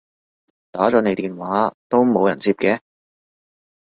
[0.71, 2.79] 打咗你電話都冇人接嘅